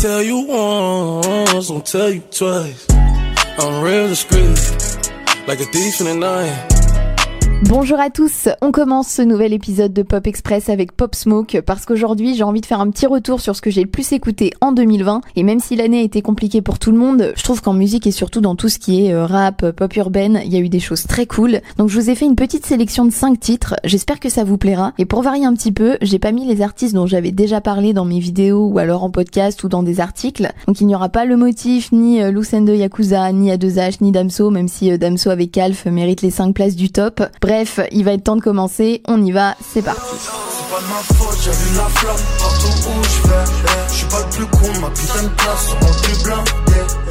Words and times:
tell 0.00 0.22
you 0.22 0.46
once, 0.46 1.68
don't 1.68 1.84
tell 1.84 2.10
you 2.10 2.20
twice. 2.30 2.86
I'm 2.90 3.82
real 3.82 4.06
discreet, 4.06 4.56
like 5.48 5.60
a 5.60 5.64
thief 5.64 6.00
in 6.00 6.06
the 6.06 6.14
night. 6.14 6.77
Bonjour 7.64 7.98
à 7.98 8.08
tous, 8.08 8.48
on 8.62 8.70
commence 8.70 9.08
ce 9.08 9.20
nouvel 9.20 9.52
épisode 9.52 9.92
de 9.92 10.02
Pop 10.02 10.28
Express 10.28 10.68
avec 10.68 10.92
Pop 10.92 11.16
Smoke 11.16 11.60
parce 11.66 11.86
qu'aujourd'hui 11.86 12.36
j'ai 12.36 12.44
envie 12.44 12.60
de 12.60 12.66
faire 12.66 12.80
un 12.80 12.88
petit 12.88 13.08
retour 13.08 13.40
sur 13.40 13.56
ce 13.56 13.60
que 13.60 13.68
j'ai 13.68 13.82
le 13.82 13.88
plus 13.88 14.12
écouté 14.12 14.52
en 14.60 14.70
2020 14.70 15.22
et 15.34 15.42
même 15.42 15.58
si 15.58 15.74
l'année 15.74 15.98
a 15.98 16.02
été 16.02 16.22
compliquée 16.22 16.62
pour 16.62 16.78
tout 16.78 16.92
le 16.92 16.98
monde, 16.98 17.32
je 17.34 17.42
trouve 17.42 17.60
qu'en 17.60 17.72
musique 17.72 18.06
et 18.06 18.12
surtout 18.12 18.40
dans 18.40 18.54
tout 18.54 18.68
ce 18.68 18.78
qui 18.78 19.04
est 19.04 19.12
euh, 19.12 19.26
rap, 19.26 19.72
pop 19.72 19.96
urbaine, 19.96 20.40
il 20.44 20.52
y 20.52 20.56
a 20.56 20.60
eu 20.60 20.68
des 20.68 20.78
choses 20.78 21.02
très 21.02 21.26
cool. 21.26 21.60
Donc 21.78 21.88
je 21.88 21.98
vous 21.98 22.10
ai 22.10 22.14
fait 22.14 22.26
une 22.26 22.36
petite 22.36 22.64
sélection 22.64 23.04
de 23.04 23.10
5 23.10 23.40
titres, 23.40 23.74
j'espère 23.82 24.20
que 24.20 24.28
ça 24.28 24.44
vous 24.44 24.56
plaira 24.56 24.92
et 24.96 25.04
pour 25.04 25.22
varier 25.22 25.44
un 25.44 25.54
petit 25.54 25.72
peu, 25.72 25.98
j'ai 26.00 26.20
pas 26.20 26.30
mis 26.30 26.46
les 26.46 26.62
artistes 26.62 26.94
dont 26.94 27.06
j'avais 27.06 27.32
déjà 27.32 27.60
parlé 27.60 27.92
dans 27.92 28.04
mes 28.04 28.20
vidéos 28.20 28.68
ou 28.68 28.78
alors 28.78 29.02
en 29.02 29.10
podcast 29.10 29.64
ou 29.64 29.68
dans 29.68 29.82
des 29.82 29.98
articles. 29.98 30.52
Donc 30.68 30.80
il 30.80 30.86
n'y 30.86 30.94
aura 30.94 31.08
pas 31.08 31.24
le 31.24 31.36
motif 31.36 31.90
ni 31.90 32.22
euh, 32.22 32.30
Lucendo 32.30 32.72
Yakuza, 32.72 33.32
ni 33.32 33.50
A2H, 33.50 33.96
ni 34.00 34.12
Damso 34.12 34.50
même 34.50 34.68
si 34.68 34.92
euh, 34.92 34.96
Damso 34.96 35.30
avec 35.30 35.50
Calf 35.50 35.86
mérite 35.86 36.22
les 36.22 36.30
5 36.30 36.54
places 36.54 36.76
du 36.76 36.90
top. 36.90 37.20
Bref, 37.48 37.80
il 37.92 38.04
va 38.04 38.12
être 38.12 38.24
temps 38.24 38.36
de 38.36 38.42
commencer, 38.42 39.00
on 39.08 39.24
y 39.24 39.32
va, 39.32 39.54
c'est 39.62 39.80
parti. 39.80 40.02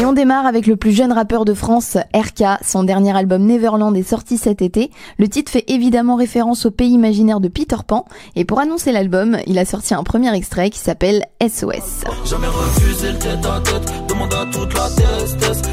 Et 0.00 0.04
on 0.06 0.14
démarre 0.14 0.46
avec 0.46 0.66
le 0.66 0.76
plus 0.76 0.92
jeune 0.92 1.12
rappeur 1.12 1.44
de 1.44 1.52
France, 1.52 1.98
RK. 2.14 2.64
Son 2.66 2.82
dernier 2.82 3.14
album 3.14 3.44
Neverland 3.44 3.94
est 3.94 4.02
sorti 4.08 4.38
cet 4.38 4.62
été. 4.62 4.90
Le 5.18 5.28
titre 5.28 5.52
fait 5.52 5.64
évidemment 5.68 6.16
référence 6.16 6.64
au 6.64 6.70
pays 6.70 6.92
imaginaire 6.92 7.40
de 7.40 7.48
Peter 7.48 7.76
Pan. 7.86 8.06
Et 8.34 8.46
pour 8.46 8.58
annoncer 8.58 8.90
l'album, 8.90 9.36
il 9.46 9.58
a 9.58 9.66
sorti 9.66 9.92
un 9.92 10.02
premier 10.02 10.34
extrait 10.34 10.70
qui 10.70 10.78
s'appelle 10.78 11.26
SOS. 11.46 12.04
Jamais 12.24 12.46
refusé 12.46 13.12
le 13.12 13.18
tête 13.18 13.44
à 13.44 13.60
tête, 13.60 13.92
demande 14.08 14.32
à 14.32 14.46
toute 14.46 14.72
la 14.72 14.88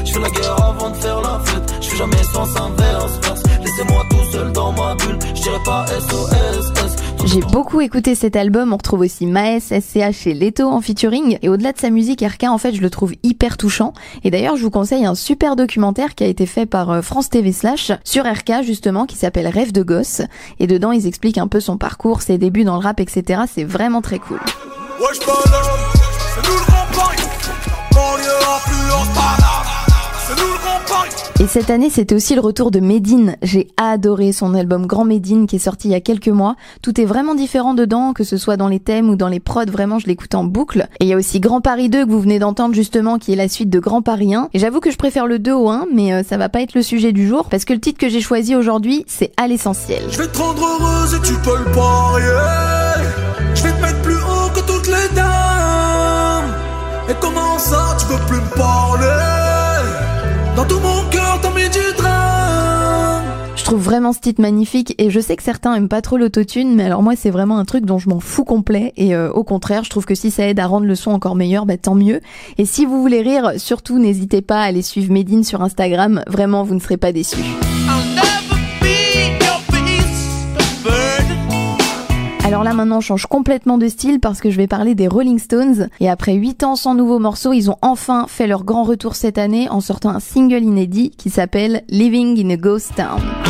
Je 0.04 0.12
fais 0.12 0.20
la 0.20 0.28
guerre 0.28 0.62
avant 0.62 0.90
de 0.90 0.96
faire 0.96 1.22
la 1.22 1.40
fête, 1.46 1.74
je 1.79 1.79
fais 1.79 1.79
jamais 2.00 2.22
sens 2.22 2.48
inverse. 2.56 3.20
Laissez-moi 3.62 4.06
tout 4.08 4.32
seul 4.32 4.52
dans 4.52 4.72
ma 4.72 4.94
bulle, 4.94 5.18
je 5.34 5.42
dirais 5.42 5.62
pas 5.66 5.84
SOS. 5.86 6.72
J'ai 7.26 7.42
beaucoup 7.42 7.82
écouté 7.82 8.14
cet 8.14 8.36
album, 8.36 8.72
on 8.72 8.78
retrouve 8.78 9.00
aussi 9.00 9.26
Maes, 9.26 9.60
SCH 9.60 10.26
et 10.26 10.32
Leto 10.32 10.66
en 10.66 10.80
featuring, 10.80 11.38
et 11.42 11.50
au-delà 11.50 11.72
de 11.72 11.78
sa 11.78 11.90
musique, 11.90 12.22
RK 12.22 12.44
en 12.44 12.56
fait 12.56 12.72
je 12.72 12.80
le 12.80 12.88
trouve 12.88 13.12
hyper 13.22 13.58
touchant, 13.58 13.92
et 14.24 14.30
d'ailleurs 14.30 14.56
je 14.56 14.62
vous 14.62 14.70
conseille 14.70 15.04
un 15.04 15.14
super 15.14 15.56
documentaire 15.56 16.14
qui 16.14 16.24
a 16.24 16.26
été 16.26 16.46
fait 16.46 16.64
par 16.64 16.90
euh, 16.90 17.02
France 17.02 17.28
TV 17.28 17.52
Slash 17.52 17.92
sur 18.02 18.24
RK 18.24 18.62
justement, 18.62 19.04
qui 19.04 19.16
s'appelle 19.16 19.46
Rêve 19.46 19.72
de 19.72 19.82
gosse, 19.82 20.22
et 20.58 20.66
dedans 20.66 20.92
ils 20.92 21.06
expliquent 21.06 21.38
un 21.38 21.48
peu 21.48 21.60
son 21.60 21.76
parcours, 21.76 22.22
ses 22.22 22.38
débuts 22.38 22.64
dans 22.64 22.76
le 22.76 22.82
rap, 22.82 22.98
etc. 23.00 23.42
C'est 23.46 23.64
vraiment 23.64 24.00
très 24.00 24.18
cool. 24.18 24.40
Et 31.40 31.46
cette 31.46 31.70
année, 31.70 31.88
c'était 31.88 32.14
aussi 32.14 32.34
le 32.34 32.42
retour 32.42 32.70
de 32.70 32.80
Medine. 32.80 33.36
J'ai 33.40 33.68
adoré 33.78 34.30
son 34.32 34.54
album 34.54 34.86
Grand 34.86 35.06
Medine 35.06 35.46
qui 35.46 35.56
est 35.56 35.60
sorti 35.60 35.88
il 35.88 35.92
y 35.92 35.94
a 35.94 36.00
quelques 36.02 36.28
mois. 36.28 36.54
Tout 36.82 37.00
est 37.00 37.06
vraiment 37.06 37.34
différent 37.34 37.72
dedans, 37.72 38.12
que 38.12 38.24
ce 38.24 38.36
soit 38.36 38.58
dans 38.58 38.68
les 38.68 38.78
thèmes 38.78 39.08
ou 39.08 39.16
dans 39.16 39.28
les 39.28 39.40
prods. 39.40 39.64
Vraiment, 39.64 39.98
je 39.98 40.06
l'écoute 40.06 40.34
en 40.34 40.44
boucle. 40.44 40.86
Et 41.00 41.04
il 41.04 41.08
y 41.08 41.14
a 41.14 41.16
aussi 41.16 41.40
Grand 41.40 41.62
Paris 41.62 41.88
2 41.88 42.04
que 42.04 42.10
vous 42.10 42.20
venez 42.20 42.38
d'entendre 42.38 42.74
justement, 42.74 43.18
qui 43.18 43.32
est 43.32 43.36
la 43.36 43.48
suite 43.48 43.70
de 43.70 43.78
Grand 43.80 44.02
Paris 44.02 44.34
1. 44.34 44.50
Et 44.52 44.58
j'avoue 44.58 44.80
que 44.80 44.90
je 44.90 44.98
préfère 44.98 45.26
le 45.26 45.38
2 45.38 45.52
au 45.52 45.70
1, 45.70 45.86
mais 45.94 46.12
euh, 46.12 46.22
ça 46.22 46.36
va 46.36 46.50
pas 46.50 46.60
être 46.60 46.74
le 46.74 46.82
sujet 46.82 47.12
du 47.12 47.26
jour 47.26 47.48
parce 47.48 47.64
que 47.64 47.72
le 47.72 47.80
titre 47.80 47.98
que 47.98 48.10
j'ai 48.10 48.20
choisi 48.20 48.54
aujourd'hui, 48.54 49.04
c'est 49.06 49.32
à 49.38 49.48
l'essentiel. 49.48 50.02
Je 50.10 50.18
vais 50.18 50.28
te 50.28 50.36
rendre 50.36 50.62
heureuse 50.62 51.14
et 51.14 51.26
tu 51.26 51.32
peux 51.42 51.56
le. 51.56 51.64
Je 53.54 53.62
vais 53.62 53.72
te 53.72 53.80
mettre 53.80 54.02
plus 54.02 54.16
haut 54.16 54.50
que 54.54 54.60
toutes 54.60 54.88
les 54.88 55.14
dames. 55.16 56.44
Et 57.08 57.14
comment 57.18 57.58
ça, 57.58 57.96
tu 57.98 58.06
veux 58.06 58.20
plus 58.26 58.40
me 58.40 58.56
parler? 58.56 59.39
Vraiment 64.00 64.14
ce 64.14 64.20
titre 64.20 64.40
magnifique 64.40 64.94
et 64.96 65.10
je 65.10 65.20
sais 65.20 65.36
que 65.36 65.42
certains 65.42 65.74
aiment 65.74 65.90
pas 65.90 66.00
trop 66.00 66.16
l'autotune, 66.16 66.74
mais 66.74 66.84
alors 66.84 67.02
moi 67.02 67.16
c'est 67.16 67.28
vraiment 67.28 67.58
un 67.58 67.66
truc 67.66 67.84
dont 67.84 67.98
je 67.98 68.08
m'en 68.08 68.18
fous 68.18 68.44
complet 68.44 68.94
et 68.96 69.14
euh, 69.14 69.30
au 69.30 69.44
contraire 69.44 69.84
je 69.84 69.90
trouve 69.90 70.06
que 70.06 70.14
si 70.14 70.30
ça 70.30 70.48
aide 70.48 70.58
à 70.58 70.66
rendre 70.66 70.86
le 70.86 70.94
son 70.94 71.10
encore 71.10 71.36
meilleur, 71.36 71.66
bah 71.66 71.76
tant 71.76 71.94
mieux. 71.94 72.22
Et 72.56 72.64
si 72.64 72.86
vous 72.86 73.02
voulez 73.02 73.20
rire, 73.20 73.52
surtout 73.58 73.98
n'hésitez 73.98 74.40
pas 74.40 74.62
à 74.62 74.64
aller 74.64 74.80
suivre 74.80 75.12
Medine 75.12 75.44
sur 75.44 75.60
Instagram, 75.60 76.22
vraiment 76.26 76.64
vous 76.64 76.74
ne 76.74 76.80
serez 76.80 76.96
pas 76.96 77.12
déçus. 77.12 77.44
Alors 82.42 82.64
là 82.64 82.72
maintenant 82.72 82.96
on 82.96 83.02
change 83.02 83.26
complètement 83.26 83.76
de 83.76 83.86
style 83.86 84.18
parce 84.18 84.40
que 84.40 84.48
je 84.48 84.56
vais 84.56 84.66
parler 84.66 84.94
des 84.94 85.08
Rolling 85.08 85.38
Stones 85.38 85.90
et 86.00 86.08
après 86.08 86.32
8 86.32 86.62
ans 86.62 86.74
sans 86.74 86.94
nouveaux 86.94 87.18
morceaux, 87.18 87.52
ils 87.52 87.70
ont 87.70 87.76
enfin 87.82 88.24
fait 88.28 88.46
leur 88.46 88.64
grand 88.64 88.84
retour 88.84 89.14
cette 89.14 89.36
année 89.36 89.68
en 89.68 89.82
sortant 89.82 90.08
un 90.08 90.20
single 90.20 90.62
inédit 90.62 91.10
qui 91.10 91.28
s'appelle 91.28 91.82
Living 91.90 92.42
in 92.42 92.48
a 92.48 92.56
Ghost 92.56 92.94
Town. 92.96 93.49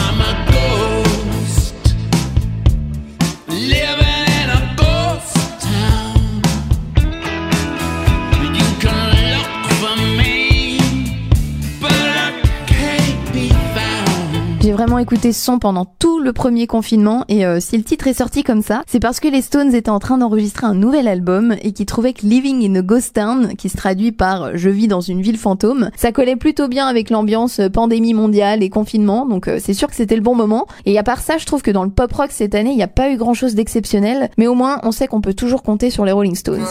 J'ai 14.62 14.72
vraiment 14.72 14.98
écouté 14.98 15.32
ce 15.32 15.42
son 15.42 15.58
pendant 15.58 15.86
tout 15.86 16.20
le 16.20 16.34
premier 16.34 16.66
confinement 16.66 17.24
et 17.28 17.46
euh, 17.46 17.60
si 17.60 17.78
le 17.78 17.82
titre 17.82 18.06
est 18.08 18.14
sorti 18.14 18.42
comme 18.42 18.62
ça, 18.62 18.82
c'est 18.86 19.00
parce 19.00 19.18
que 19.18 19.26
les 19.26 19.40
Stones 19.40 19.74
étaient 19.74 19.88
en 19.88 20.00
train 20.00 20.18
d'enregistrer 20.18 20.66
un 20.66 20.74
nouvel 20.74 21.08
album 21.08 21.56
et 21.62 21.72
qui 21.72 21.86
trouvaient 21.86 22.12
que 22.12 22.26
Living 22.26 22.62
in 22.70 22.78
a 22.78 22.82
Ghost 22.82 23.14
Town, 23.14 23.54
qui 23.56 23.70
se 23.70 23.78
traduit 23.78 24.12
par 24.12 24.58
Je 24.58 24.68
vis 24.68 24.86
dans 24.86 25.00
une 25.00 25.22
ville 25.22 25.38
fantôme, 25.38 25.88
ça 25.96 26.12
collait 26.12 26.36
plutôt 26.36 26.68
bien 26.68 26.86
avec 26.86 27.08
l'ambiance 27.08 27.58
euh, 27.58 27.70
pandémie 27.70 28.12
mondiale 28.12 28.62
et 28.62 28.68
confinement, 28.68 29.24
donc 29.24 29.48
euh, 29.48 29.58
c'est 29.64 29.72
sûr 29.72 29.88
que 29.88 29.94
c'était 29.94 30.14
le 30.14 30.20
bon 30.20 30.34
moment. 30.34 30.66
Et 30.84 30.98
à 30.98 31.02
part 31.02 31.20
ça, 31.20 31.38
je 31.38 31.46
trouve 31.46 31.62
que 31.62 31.70
dans 31.70 31.84
le 31.84 31.90
pop 31.90 32.12
rock 32.12 32.28
cette 32.30 32.54
année, 32.54 32.72
il 32.72 32.76
n'y 32.76 32.82
a 32.82 32.88
pas 32.88 33.10
eu 33.10 33.16
grand 33.16 33.32
chose 33.32 33.54
d'exceptionnel, 33.54 34.28
mais 34.36 34.46
au 34.46 34.54
moins 34.54 34.78
on 34.82 34.92
sait 34.92 35.06
qu'on 35.06 35.22
peut 35.22 35.34
toujours 35.34 35.62
compter 35.62 35.88
sur 35.88 36.04
les 36.04 36.12
Rolling 36.12 36.34
Stones. 36.34 36.66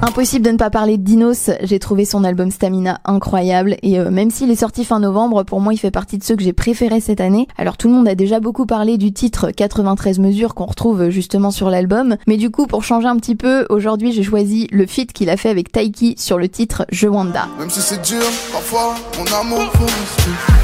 Impossible 0.00 0.44
de 0.44 0.50
ne 0.52 0.56
pas 0.56 0.70
parler 0.70 0.96
de 0.96 1.02
Dinos, 1.02 1.50
j'ai 1.62 1.78
trouvé 1.78 2.04
son 2.04 2.24
album 2.24 2.50
Stamina 2.50 3.00
incroyable 3.04 3.76
et 3.82 3.98
euh, 3.98 4.10
même 4.10 4.30
s'il 4.30 4.50
est 4.50 4.56
sorti 4.56 4.84
fin 4.84 5.00
novembre, 5.00 5.42
pour 5.42 5.60
moi 5.60 5.74
il 5.74 5.78
fait 5.78 5.90
partie 5.90 6.18
de 6.18 6.24
ceux 6.24 6.36
que 6.36 6.42
j'ai 6.42 6.52
préférés 6.52 7.00
cette 7.00 7.20
année. 7.20 7.46
Alors 7.56 7.76
tout 7.76 7.88
le 7.88 7.94
monde 7.94 8.08
a 8.08 8.14
déjà 8.14 8.40
beaucoup 8.40 8.64
parlé 8.64 8.96
du 8.96 9.12
titre 9.12 9.50
93 9.50 10.18
mesures 10.20 10.54
qu'on 10.54 10.66
retrouve 10.66 11.10
justement 11.10 11.50
sur 11.50 11.68
l'album, 11.68 12.16
mais 12.26 12.36
du 12.36 12.50
coup 12.50 12.66
pour 12.66 12.84
changer 12.84 13.08
un 13.08 13.16
petit 13.16 13.34
peu, 13.34 13.66
aujourd'hui 13.70 14.12
j'ai 14.12 14.22
choisi 14.22 14.68
le 14.70 14.86
feat 14.86 15.12
qu'il 15.12 15.30
a 15.30 15.36
fait 15.36 15.50
avec 15.50 15.72
Taiki 15.72 16.14
sur 16.16 16.38
le 16.38 16.48
titre 16.48 16.86
Je 16.90 17.08
Wanda. 17.08 17.48
Même 17.58 17.70
si 17.70 17.80
c'est 17.80 18.00
dur, 18.02 18.24
parfois 18.52 18.94
mon 19.18 19.40
amour 19.40 19.70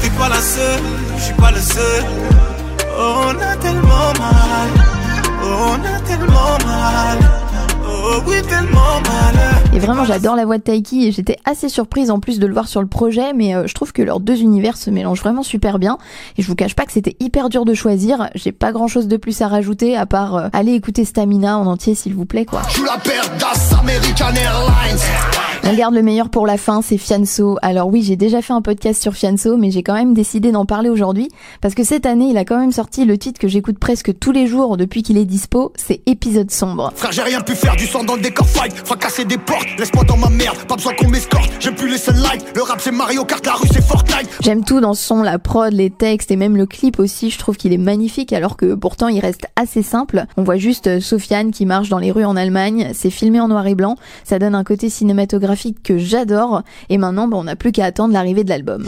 T'es 0.01 0.09
pas 0.17 0.29
la 0.29 0.35
seule, 0.35 0.81
je 1.17 1.23
suis 1.23 1.33
pas 1.35 1.51
le 1.51 1.59
seul. 1.59 2.03
on 2.97 3.29
a 3.41 3.55
tellement 3.57 4.13
mal. 4.19 4.69
On 5.43 5.73
a 5.73 5.99
tellement 6.07 6.57
mal. 6.65 7.24
Vraiment, 9.85 10.05
j'adore 10.05 10.35
la 10.35 10.45
voix 10.45 10.57
de 10.57 10.63
Taiki 10.63 11.07
et 11.07 11.11
j'étais 11.11 11.37
assez 11.45 11.69
surprise 11.69 12.11
en 12.11 12.19
plus 12.19 12.39
de 12.39 12.47
le 12.47 12.53
voir 12.53 12.67
sur 12.67 12.81
le 12.81 12.87
projet, 12.87 13.33
mais 13.33 13.55
euh, 13.55 13.67
je 13.67 13.73
trouve 13.73 13.93
que 13.93 14.01
leurs 14.01 14.19
deux 14.19 14.41
univers 14.41 14.77
se 14.77 14.89
mélangent 14.89 15.21
vraiment 15.21 15.43
super 15.43 15.79
bien. 15.79 15.97
Et 16.37 16.41
je 16.41 16.47
vous 16.47 16.55
cache 16.55 16.75
pas 16.75 16.85
que 16.85 16.91
c'était 16.91 17.15
hyper 17.19 17.49
dur 17.49 17.65
de 17.65 17.73
choisir. 17.73 18.29
J'ai 18.35 18.51
pas 18.51 18.71
grand 18.71 18.87
chose 18.87 19.07
de 19.07 19.17
plus 19.17 19.41
à 19.41 19.47
rajouter 19.47 19.95
à 19.95 20.05
part 20.05 20.35
euh, 20.35 20.47
aller 20.53 20.73
écouter 20.73 21.05
Stamina 21.05 21.57
en 21.57 21.65
entier 21.65 21.95
s'il 21.95 22.13
vous 22.13 22.25
plaît 22.25 22.45
quoi. 22.45 22.61
la 22.85 23.79
American 23.79 24.33
Airlines. 24.35 25.44
On 25.67 25.73
garde 25.73 25.95
le 25.95 26.03
meilleur 26.03 26.29
pour 26.29 26.45
la 26.45 26.57
fin, 26.57 26.83
c'est 26.83 26.99
Fianso. 26.99 27.57
Alors 27.63 27.87
oui, 27.87 28.03
j'ai 28.03 28.15
déjà 28.15 28.43
fait 28.43 28.53
un 28.53 28.61
podcast 28.61 29.01
sur 29.01 29.13
Fianso, 29.13 29.57
mais 29.57 29.71
j'ai 29.71 29.81
quand 29.81 29.95
même 29.95 30.13
décidé 30.13 30.51
d'en 30.51 30.67
parler 30.67 30.89
aujourd'hui 30.89 31.27
parce 31.59 31.73
que 31.73 31.83
cette 31.83 32.05
année, 32.05 32.27
il 32.29 32.37
a 32.37 32.45
quand 32.45 32.59
même 32.59 32.71
sorti 32.71 33.03
le 33.03 33.17
titre 33.17 33.39
que 33.39 33.47
j'écoute 33.47 33.79
presque 33.79 34.15
tous 34.19 34.31
les 34.31 34.45
jours 34.45 34.77
depuis 34.77 35.01
qu'il 35.01 35.17
est 35.17 35.25
dispo, 35.25 35.73
c'est 35.75 36.01
Épisode 36.05 36.51
sombre. 36.51 36.91
Frère, 36.95 37.11
j'ai 37.11 37.23
rien 37.23 37.41
pu 37.41 37.55
faire 37.55 37.75
du 37.75 37.87
sang 37.87 38.03
dans 38.03 38.15
le 38.15 38.21
décor 38.21 38.47
fight, 38.47 38.75
fracasser 38.75 39.25
des 39.25 39.39
portes, 39.39 39.65
laisse-moi 39.79 40.03
dans 40.03 40.17
ma 40.17 40.29
merde, 40.29 40.55
pas 40.67 40.75
besoin 40.75 40.93
qu'on 40.93 41.07
m'escorte, 41.07 41.49
j'aime 41.59 41.73
plus 41.73 41.89
les 41.89 41.97
sunlight, 41.97 42.45
le 42.55 42.61
rap 42.61 42.79
c'est 42.79 42.91
Mario 42.91 43.25
Kart, 43.25 43.43
la 43.43 43.53
rue 43.53 43.67
c'est 43.71 43.83
Fortnite. 43.83 44.29
J'aime 44.41 44.63
tout 44.63 44.81
dans 44.81 44.93
ce 44.93 45.03
son, 45.03 45.23
la 45.23 45.39
prod, 45.39 45.73
les 45.73 45.89
textes 45.89 46.29
et 46.29 46.35
même 46.35 46.57
le 46.57 46.67
clip 46.67 46.99
aussi, 46.99 47.31
je 47.31 47.39
trouve 47.39 47.57
qu'il 47.57 47.73
est 47.73 47.79
magnifique 47.79 48.33
alors 48.33 48.55
que 48.55 48.75
pourtant 48.75 49.07
il 49.07 49.19
reste 49.19 49.47
assez 49.55 49.81
simple. 49.81 50.25
On 50.37 50.43
voit 50.43 50.57
juste 50.57 50.99
Sofiane 50.99 51.49
qui 51.49 51.65
marche 51.65 51.89
dans 51.89 51.97
les 51.97 52.11
rues 52.11 52.25
en 52.25 52.35
Allemagne, 52.35 52.91
c'est 52.93 53.09
filmé 53.09 53.39
en 53.39 53.47
noir 53.47 53.65
et 53.65 53.73
blanc, 53.73 53.95
ça 54.23 54.37
donne 54.37 54.53
un 54.53 54.63
côté 54.63 54.89
cinématographique 54.89 55.54
que 55.83 55.97
j'adore. 55.97 56.63
Et 56.89 56.97
maintenant, 56.97 57.27
bah, 57.27 57.37
on 57.37 57.43
n'a 57.45 57.55
plus 57.55 57.71
qu'à 57.71 57.85
attendre 57.85 58.13
l'arrivée 58.13 58.43
de 58.43 58.49
l'album. 58.49 58.85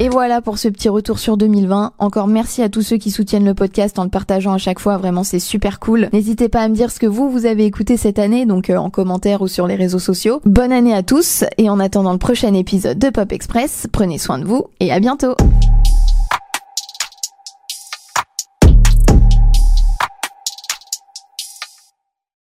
Et 0.00 0.08
voilà 0.08 0.40
pour 0.40 0.58
ce 0.58 0.68
petit 0.68 0.88
retour 0.88 1.18
sur 1.18 1.36
2020. 1.36 1.92
Encore 1.98 2.26
merci 2.26 2.62
à 2.62 2.68
tous 2.68 2.82
ceux 2.82 2.96
qui 2.96 3.10
soutiennent 3.10 3.44
le 3.44 3.54
podcast 3.54 3.98
en 3.98 4.04
le 4.04 4.10
partageant 4.10 4.52
à 4.52 4.58
chaque 4.58 4.80
fois. 4.80 4.96
Vraiment, 4.96 5.22
c'est 5.22 5.38
super 5.38 5.78
cool. 5.78 6.08
N'hésitez 6.12 6.48
pas 6.48 6.60
à 6.60 6.68
me 6.68 6.74
dire 6.74 6.90
ce 6.90 6.98
que 6.98 7.06
vous, 7.06 7.30
vous 7.30 7.46
avez 7.46 7.64
écouté 7.66 7.96
cette 7.96 8.18
année, 8.18 8.44
donc 8.44 8.68
euh, 8.68 8.76
en 8.76 8.90
commentaire 8.90 9.42
ou 9.42 9.48
sur 9.48 9.66
les 9.66 9.76
réseaux 9.76 10.00
sociaux. 10.00 10.40
Bonne 10.44 10.72
année 10.72 10.94
à 10.94 11.02
tous. 11.02 11.44
Et 11.56 11.70
en 11.70 11.78
attendant 11.78 12.12
le 12.12 12.18
prochain 12.18 12.52
épisode 12.54 12.98
de 12.98 13.10
Pop 13.10 13.30
Express, 13.32 13.86
prenez 13.92 14.18
soin 14.18 14.38
de 14.38 14.44
vous 14.44 14.64
et 14.80 14.92
à 14.92 14.98
bientôt. 14.98 15.36